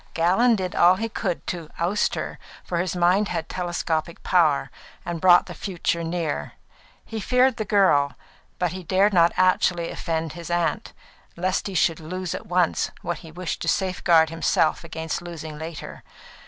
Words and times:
Gallon 0.15 0.55
did 0.55 0.75
all 0.75 0.95
he 0.95 1.07
could 1.09 1.45
to 1.45 1.69
oust 1.77 2.15
her, 2.15 2.39
for 2.63 2.79
his 2.79 2.95
mind 2.95 3.27
had 3.27 3.47
telescopic 3.47 4.23
power 4.23 4.71
and 5.05 5.21
brought 5.21 5.45
the 5.45 5.53
future 5.53 6.03
near. 6.03 6.53
He 7.05 7.19
feared 7.19 7.57
the 7.57 7.65
girl, 7.65 8.13
but 8.57 8.71
he 8.71 8.81
dared 8.83 9.13
not 9.13 9.31
actually 9.37 9.91
offend 9.91 10.33
his 10.33 10.49
aunt, 10.49 10.93
lest 11.37 11.67
he 11.67 11.75
should 11.75 11.99
lose 11.99 12.33
at 12.33 12.47
once 12.47 12.89
what 13.03 13.19
he 13.19 13.31
wished 13.31 13.61
to 13.61 13.67
safeguard 13.67 14.31
himself 14.31 14.83
against 14.83 15.21
losing 15.21 15.59
later. 15.59 16.01